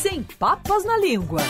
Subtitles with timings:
[0.00, 1.42] Sem Papas na Língua,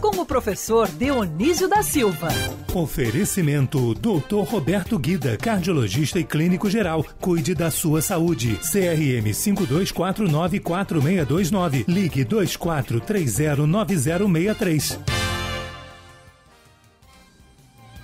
[0.00, 2.30] com o professor Dionísio da Silva.
[2.74, 4.42] Oferecimento Dr.
[4.44, 7.04] Roberto Guida, cardiologista e clínico geral.
[7.20, 8.56] Cuide da sua saúde.
[8.56, 11.84] CRM 52494629.
[11.86, 14.98] Ligue 24309063.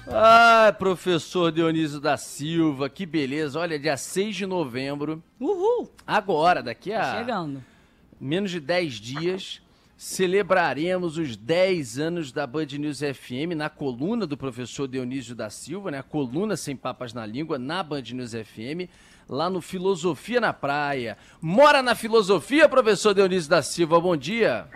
[0.07, 3.59] Ah, professor Dionísio da Silva, que beleza.
[3.59, 5.21] Olha, dia 6 de novembro.
[5.41, 5.91] Uhul!
[6.07, 7.01] Agora, daqui a.
[7.01, 7.65] Tá chegando.
[8.21, 9.61] Menos de 10 dias,
[9.99, 15.91] celebraremos os 10 anos da Band News FM na coluna do professor Dionísio da Silva,
[15.91, 15.99] né?
[15.99, 18.89] A coluna Sem Papas na Língua, na Band News FM,
[19.29, 21.19] lá no Filosofia na Praia.
[21.43, 24.01] Mora na filosofia, professor Dionísio da Silva.
[24.01, 24.69] Bom dia.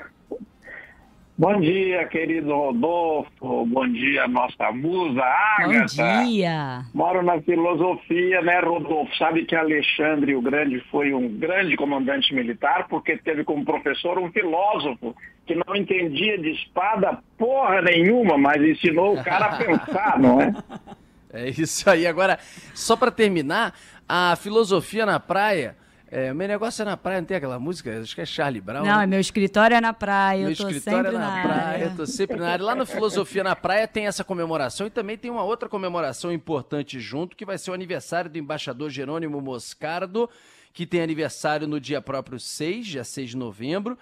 [1.36, 3.66] Bom dia, querido Rodolfo.
[3.66, 6.02] Bom dia, nossa musa, Agatha.
[6.02, 6.84] Bom dia.
[6.92, 9.16] Moro na filosofia, né, Rodolfo?
[9.16, 14.30] Sabe que Alexandre o Grande foi um grande comandante militar porque teve como professor um
[14.30, 20.40] filósofo que não entendia de espada porra nenhuma, mas ensinou o cara a pensar, não
[20.40, 20.54] é?
[21.34, 22.06] É isso aí.
[22.06, 22.38] Agora,
[22.74, 23.72] só para terminar,
[24.06, 25.74] a filosofia na praia
[26.14, 27.98] é, meu negócio é na praia, não tem aquela música?
[27.98, 28.84] Acho que é Charlie Brown.
[28.84, 29.06] Não, né?
[29.06, 31.84] meu escritório é na praia, meu eu tô escritório sempre é na, na praia, área.
[31.86, 32.64] eu tô sempre na área.
[32.66, 37.00] Lá no Filosofia na Praia tem essa comemoração e também tem uma outra comemoração importante
[37.00, 40.28] junto, que vai ser o aniversário do embaixador Jerônimo Moscardo,
[40.74, 43.96] que tem aniversário no dia próprio 6, dia 6 de novembro,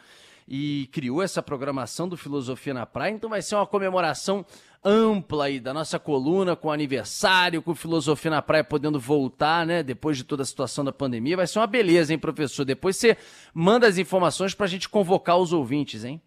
[0.48, 3.12] e criou essa programação do Filosofia na Praia.
[3.12, 4.44] Então vai ser uma comemoração
[4.84, 9.82] ampla aí da nossa coluna, com aniversário, com Filosofia na Praia podendo voltar, né?
[9.82, 11.36] Depois de toda a situação da pandemia.
[11.36, 12.64] Vai ser uma beleza, hein, professor?
[12.64, 13.16] Depois você
[13.55, 16.20] manda as informações para a gente convocar os ouvintes, hein?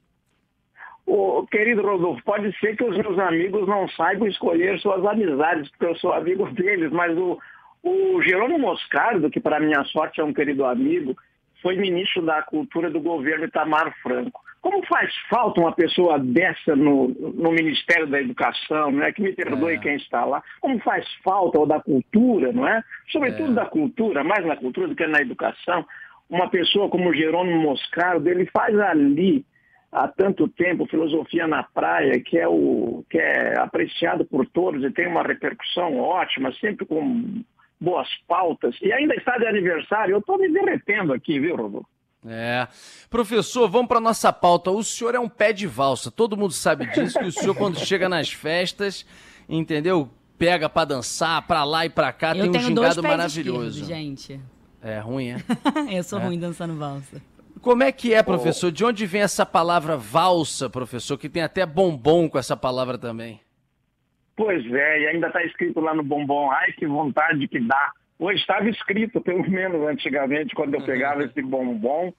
[1.06, 5.86] Ô, querido Rodolfo, pode ser que os meus amigos não saibam escolher suas amizades, porque
[5.86, 7.38] eu sou amigo deles, mas o,
[7.84, 11.18] o Jerônimo Moscardo, que para minha sorte é um querido amigo,
[11.64, 14.42] foi ministro da Cultura do governo Itamar Franco.
[14.62, 19.12] Como faz falta uma pessoa dessa no, no Ministério da Educação, não é?
[19.12, 19.78] Que me perdoe É.
[19.78, 20.44] quem está lá.
[20.62, 22.84] Como faz falta, ou da cultura, não é?
[23.12, 23.56] Sobretudo É.
[23.56, 25.86] da cultura, mais na cultura do que na educação.
[26.30, 29.46] Uma pessoa como Jerônimo Moscardo, ele faz ali,
[29.92, 34.92] há tanto tempo, filosofia na praia, que é, o, que é apreciado por todos e
[34.92, 37.44] tem uma repercussão ótima, sempre com
[37.80, 38.76] boas pautas.
[38.82, 40.14] E ainda está de aniversário.
[40.14, 41.88] Eu estou me derretendo aqui, viu, Rodolfo?
[42.26, 42.68] É.
[43.10, 44.72] Professor, vamos para nossa pauta.
[44.72, 46.10] O senhor é um pé de valsa.
[46.10, 49.06] Todo mundo sabe disso, que o senhor, quando chega nas festas,
[49.48, 50.10] entendeu?
[50.38, 53.18] Pega para dançar, para lá e para cá, eu tem um tenho dois gingado pés
[53.18, 53.86] maravilhoso.
[53.86, 54.40] gente.
[54.82, 55.38] É ruim, é?
[55.98, 57.22] eu sou ruim dançando valsa.
[57.62, 58.70] Como é que é, professor?
[58.72, 61.18] De onde vem essa palavra valsa, professor?
[61.18, 63.40] Que tem até bombom com essa palavra também.
[64.36, 67.92] Pois é, e ainda está escrito lá no bombom, ai que vontade que dá.
[68.20, 72.14] Hoje estava escrito, pelo menos antigamente, quando eu pegava esse bombom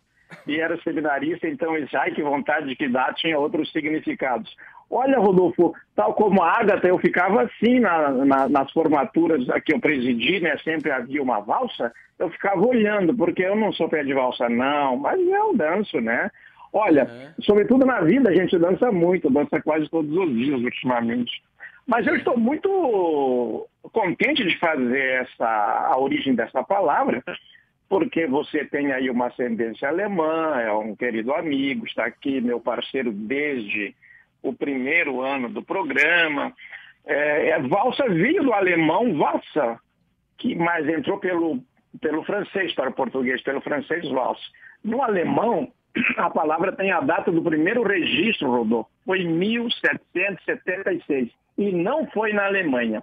[0.46, 4.54] e era seminarista, então esse ai que vontade que dá tinha outros significados.
[4.90, 9.80] Olha, Rodolfo, tal como a Agatha, eu ficava assim na- na- nas formaturas que eu
[9.80, 10.56] presidi, né?
[10.58, 14.96] Sempre havia uma valsa, eu ficava olhando, porque eu não sou pé de valsa, não,
[14.96, 16.30] mas eu danço, né?
[16.72, 17.06] Olha,
[17.40, 21.42] sobretudo na vida a gente dança muito, dança quase todos os dias ultimamente.
[21.86, 27.22] Mas eu estou muito contente de fazer essa, a origem dessa palavra,
[27.88, 33.12] porque você tem aí uma ascendência alemã, é um querido amigo, está aqui, meu parceiro
[33.12, 33.94] desde
[34.42, 36.52] o primeiro ano do programa.
[37.06, 39.78] É, é, valsa veio do alemão valsa,
[40.38, 41.62] que, mas entrou pelo,
[42.00, 44.42] pelo francês para o português, pelo francês valsa.
[44.82, 45.70] No alemão,
[46.16, 51.30] a palavra tem a data do primeiro registro, Rodolfo, foi em 1776.
[51.56, 53.02] E não foi na Alemanha,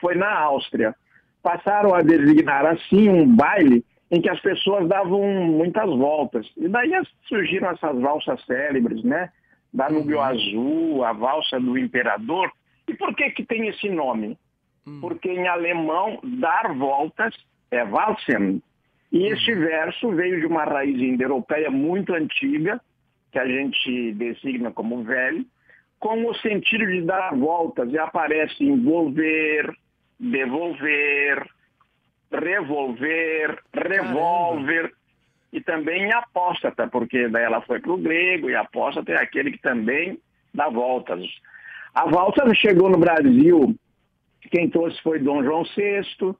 [0.00, 0.94] foi na Áustria.
[1.42, 6.46] Passaram a designar assim um baile em que as pessoas davam muitas voltas.
[6.56, 6.92] E daí
[7.26, 9.30] surgiram essas valsas célebres, né?
[9.72, 12.52] Danúbio Azul, a valsa do Imperador.
[12.86, 14.36] E por que que tem esse nome?
[15.00, 17.34] Porque em alemão, dar voltas
[17.70, 18.60] é Walsen.
[19.10, 22.80] E este verso veio de uma raiz indo-europeia muito antiga,
[23.30, 25.44] que a gente designa como velho,
[26.02, 29.72] com o sentido de dar voltas, e aparece envolver,
[30.18, 31.48] devolver,
[32.32, 34.92] revolver, revólver,
[35.52, 39.62] e também apóstata, porque daí ela foi para o grego, e apóstata é aquele que
[39.62, 40.18] também
[40.52, 41.24] dá voltas.
[41.94, 43.72] A valsa chegou no Brasil,
[44.50, 46.34] quem trouxe foi Dom João VI,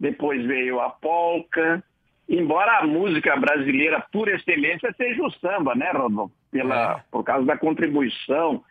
[0.00, 1.84] depois veio a polca,
[2.26, 6.32] embora a música brasileira por excelência seja o samba, né, Rodolfo?
[6.50, 7.04] Pela, É.
[7.10, 8.64] Por causa da contribuição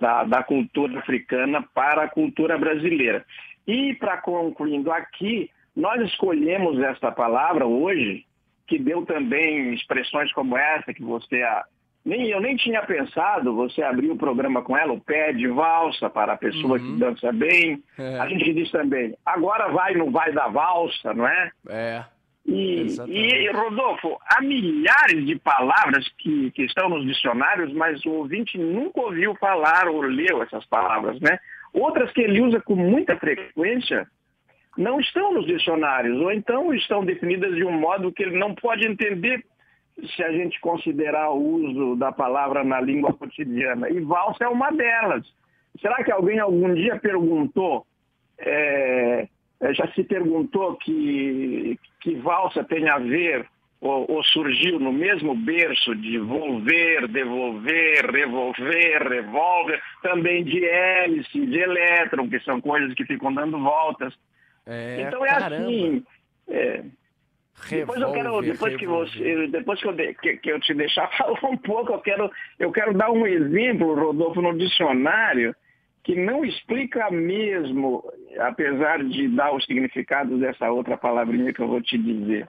[0.00, 3.24] da, da cultura africana para a cultura brasileira.
[3.66, 8.24] E, para concluindo aqui, nós escolhemos esta palavra hoje,
[8.66, 11.64] que deu também expressões como essa que você a-
[12.04, 16.10] nem eu nem tinha pensado, você abrir o programa com ela, o pé de valsa
[16.10, 16.92] para a pessoa Uhum.
[16.94, 17.82] que dança bem.
[17.98, 18.18] É.
[18.20, 21.50] A gente diz também, agora vai, não vai da valsa, não é?
[21.68, 22.04] É.
[22.46, 28.58] E, e, Rodolfo, há milhares de palavras que, que estão nos dicionários, mas o ouvinte
[28.58, 31.38] nunca ouviu falar ou leu essas palavras, né?
[31.72, 34.06] Outras que ele usa com muita frequência
[34.76, 38.86] não estão nos dicionários, ou então estão definidas de um modo que ele não pode
[38.86, 39.42] entender
[40.14, 43.88] se a gente considerar o uso da palavra na língua cotidiana.
[43.88, 45.24] E valsa é uma delas.
[45.80, 47.86] Será que alguém algum dia perguntou,
[48.38, 49.28] é,
[49.72, 53.46] já se perguntou que, que valsa tem a ver
[53.80, 61.58] ou, ou surgiu no mesmo berço de volver, devolver, revolver, revólver, também de hélice, de
[61.58, 64.14] elétron, que são coisas que ficam dando voltas.
[64.66, 65.56] É, então é caramba.
[65.66, 66.04] assim.
[66.48, 66.82] é,
[67.70, 71.08] depois eu quero, depois que você, depois que eu, de- que, que eu te deixar
[71.16, 75.54] falar um pouco, eu quero, eu quero dar um exemplo, Rodolfo, no dicionário
[76.04, 78.04] que não explica mesmo,
[78.38, 82.46] apesar de dar o significado dessa outra palavrinha que eu vou te dizer.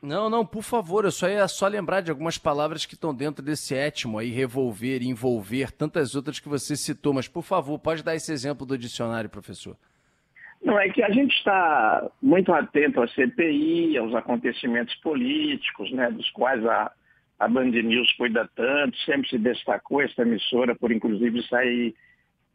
[0.00, 3.44] Não, não, por favor, eu só ia só lembrar de algumas palavras que estão dentro
[3.44, 8.14] desse étimo aí, revolver, envolver, tantas outras que você citou, mas por favor, pode dar
[8.14, 9.76] esse exemplo do dicionário, professor.
[10.62, 16.30] Não, é que a gente está muito atento à CPI, aos acontecimentos políticos, né, dos
[16.30, 16.92] quais a,
[17.40, 21.94] a Band News cuida tanto, sempre se destacou essa emissora por, inclusive, sair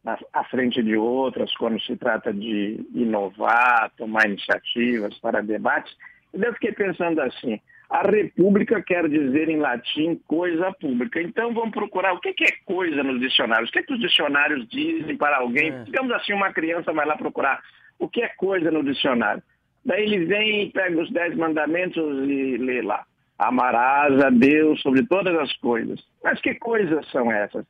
[0.06, 5.96] à frente de outras quando se trata de inovar, tomar iniciativas para debates.
[6.34, 7.60] E eu fiquei pensando assim,
[7.90, 11.22] a república quer dizer em latim coisa pública.
[11.22, 13.70] Então vamos procurar o que que é coisa nos dicionários.
[13.70, 15.72] O que, é que os dicionários dizem para alguém?
[15.72, 15.84] É.
[15.84, 17.62] Digamos assim, uma criança vai lá procurar
[18.00, 19.44] o que é coisa no dicionário.
[19.86, 23.06] Daí ele vem, pega os dez mandamentos e lê lá.
[23.38, 26.00] Amarás a Deus sobre todas as coisas.
[26.24, 27.66] Mas que coisas são essas?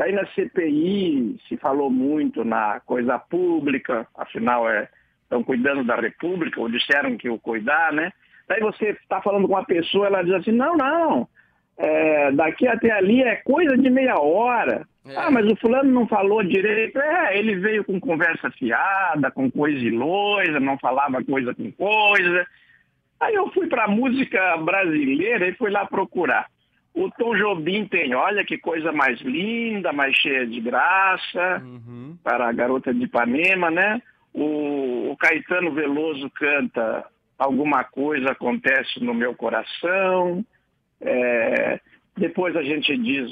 [0.00, 4.88] Daí na CPI se falou muito na coisa pública, afinal é,
[5.24, 8.10] estão cuidando da República, ou disseram que o cuidar, né?
[8.48, 11.28] Daí você está falando com uma pessoa, ela diz assim, não, não,
[11.76, 14.88] é, daqui até ali é coisa de meia hora.
[15.06, 15.16] É.
[15.18, 16.98] Ah, mas o fulano não falou direito.
[16.98, 22.46] É, ele veio com conversa fiada, com coisa e loisa, não falava coisa com coisa.
[23.20, 26.46] Aí eu fui para a música brasileira e fui lá procurar.
[26.94, 32.16] O Tom Jobim tem, olha que coisa mais linda, mais cheia de graça, Uhum.
[32.22, 34.02] para a garota de Ipanema, né?
[34.32, 37.04] O, o Caetano Veloso canta
[37.40, 40.44] Alguma coisa acontece no meu coração.
[41.00, 41.80] É,
[42.14, 43.30] depois a gente diz,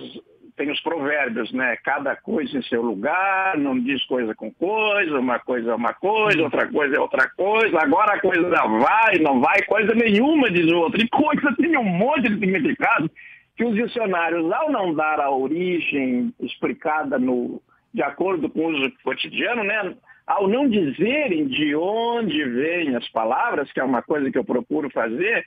[0.56, 1.76] tem os provérbios, né?
[1.84, 6.42] Cada coisa em seu lugar, não diz coisa com coisa, uma coisa é uma coisa,
[6.42, 10.78] outra coisa é outra coisa, agora a coisa vai, não vai, coisa nenhuma, diz o
[10.78, 11.02] outro.
[11.02, 13.10] E coisa tem um monte de significado
[13.58, 17.60] que os dicionários, ao não dar a origem explicada no,
[17.92, 19.96] de acordo com o uso cotidiano, né?
[20.24, 24.88] Ao não dizerem de onde vêm as palavras, que é uma coisa que eu procuro
[24.90, 25.44] fazer,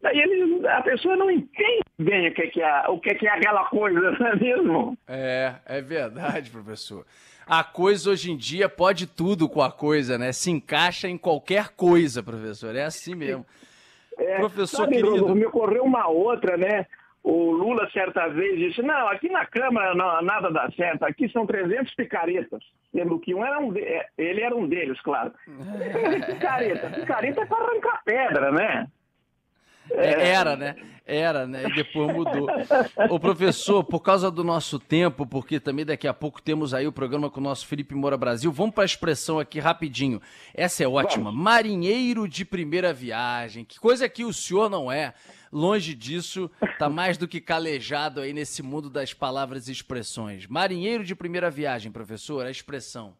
[0.00, 3.30] daí ele, a pessoa não entende bem o que, que é, o que, que é
[3.30, 4.98] aquela coisa, não é mesmo?
[5.08, 7.04] É, é verdade, professor.
[7.48, 10.30] A coisa hoje em dia pode tudo com a coisa, né?
[10.30, 12.76] Se encaixa em qualquer coisa, professor.
[12.76, 13.44] É assim mesmo.
[14.16, 15.34] É, Professor sabe, querido.
[15.34, 16.86] Me ocorreu uma outra, né?
[17.22, 21.46] O Lula, certa vez, disse, não, aqui na Câmara não, nada dá certo, aqui são
[21.46, 22.62] 300 picaretas,
[22.92, 23.80] sendo que um era um de...
[23.80, 25.32] é, ele era um deles, claro.
[26.26, 28.86] picareta, picareta é para arrancar pedra, né?
[29.92, 30.76] É, Era, né?
[31.10, 31.64] Era, né?
[31.68, 32.46] E depois mudou.
[33.08, 36.92] Ô, professor, por causa do nosso tempo, porque também daqui a pouco temos aí o
[36.92, 40.22] programa com o nosso Felipe Moura Brasil, vamos para a expressão aqui rapidinho.
[40.54, 41.32] Essa é ótima.
[41.32, 43.64] Marinheiro de primeira viagem.
[43.64, 45.12] Que coisa que o senhor não é.
[45.52, 50.46] Longe disso, tá mais do que calejado aí nesse mundo das palavras e expressões.
[50.46, 53.14] Marinheiro de primeira viagem, professor, a expressão.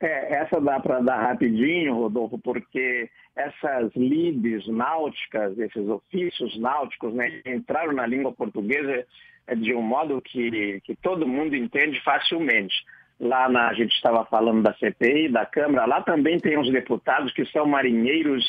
[0.00, 7.42] É, essa dá para dar rapidinho, Rodolfo, porque essas lides náuticas, esses ofícios náuticos, né,
[7.44, 9.04] entraram na língua portuguesa
[9.46, 12.74] é, de um modo que, que todo mundo entende facilmente.
[13.20, 17.30] Lá na, a gente estava falando da CPI, da Câmara, lá também tem uns deputados
[17.34, 18.42] que são marinheiros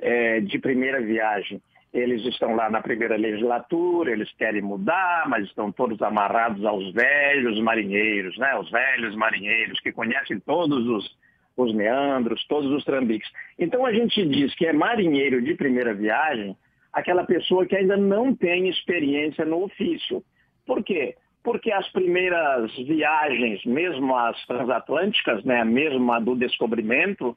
[0.00, 1.62] é, de primeira viagem.
[1.92, 7.58] Eles estão lá na primeira legislatura, eles querem mudar, mas estão todos amarrados aos velhos
[7.60, 8.56] marinheiros, né?
[8.58, 11.18] Os velhos marinheiros que conhecem todos os,
[11.56, 13.30] os meandros, todos os trambiques.
[13.58, 16.56] Então a gente diz que é marinheiro de primeira viagem
[16.92, 20.22] aquela pessoa que ainda não tem experiência no ofício.
[20.66, 21.16] Por quê?
[21.42, 27.36] Porque as primeiras viagens, mesmo as transatlânticas, né, mesmo a do descobrimento,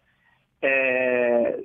[0.61, 1.59] é,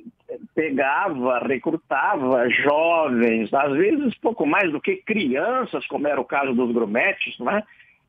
[0.55, 6.73] pegava, recrutava jovens, às vezes pouco mais do que crianças, como era o caso dos
[6.73, 7.63] grumetes, não é?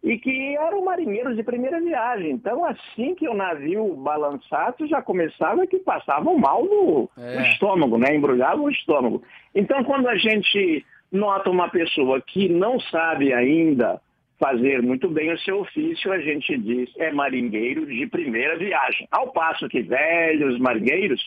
[0.03, 2.31] e que eram marinheiros de primeira viagem.
[2.31, 7.35] Então, assim que o navio balançasse, já começava que passavam mal no, é.
[7.35, 8.15] no estômago, né?
[8.15, 9.23] embrulhavam o estômago.
[9.53, 13.99] Então, quando a gente nota uma pessoa que não sabe ainda
[14.39, 19.07] fazer muito bem o seu ofício, a gente diz é marinheiro de primeira viagem.
[19.11, 21.21] Ao passo que velhos marinheiros,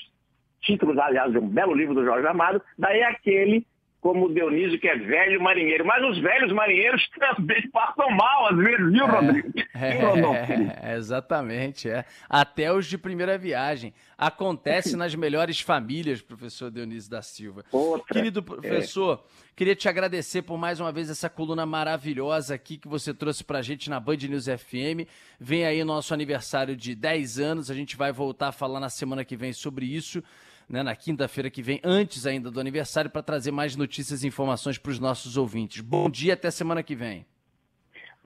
[0.60, 3.66] títulos, aliás, de um belo livro do Jorge Amado, daí é aquele
[4.00, 5.84] como Dionísio, que é velho marinheiro.
[5.84, 9.48] Mas os velhos marinheiros também passam mal, às vezes, viu, é, Rodrigo?
[9.80, 12.04] É, é, exatamente, é.
[12.28, 13.94] Até os de primeira viagem.
[14.18, 17.64] Acontece nas melhores famílias, professor Dionísio da Silva.
[17.72, 19.52] Outra, Querido professor, é.
[19.56, 23.62] queria te agradecer por mais uma vez essa coluna maravilhosa aqui que você trouxe pra
[23.62, 25.08] gente na Band News FM.
[25.38, 29.24] Vem aí nosso aniversário de 10 anos, a gente vai voltar a falar na semana
[29.24, 30.22] que vem sobre isso
[30.70, 34.78] né, na quinta-feira que vem, antes ainda do aniversário, para trazer mais notícias e informações
[34.78, 35.80] para os nossos ouvintes.
[35.80, 37.26] Bom dia, até semana que vem.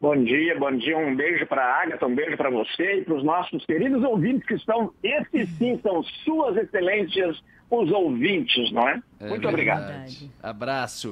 [0.04, 0.98] Bom dia, bom dia.
[0.98, 4.46] Um beijo para a Agatha, um beijo para você e para os nossos queridos ouvintes
[4.46, 9.02] que estão, esses sim são suas excelências, os ouvintes, não é?
[9.18, 9.48] é Muito verdade.
[9.48, 10.30] obrigado.
[10.42, 11.10] Abraço.